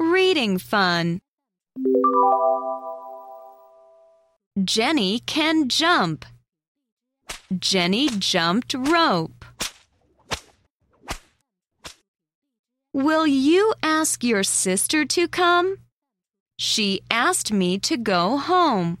Reading 0.00 0.56
fun. 0.56 1.20
Jenny 4.64 5.20
can 5.26 5.68
jump. 5.68 6.24
Jenny 7.58 8.08
jumped 8.08 8.72
rope. 8.72 9.44
Will 12.94 13.26
you 13.26 13.74
ask 13.82 14.24
your 14.24 14.42
sister 14.42 15.04
to 15.04 15.28
come? 15.28 15.76
She 16.58 17.02
asked 17.10 17.52
me 17.52 17.78
to 17.80 17.98
go 17.98 18.38
home. 18.38 18.96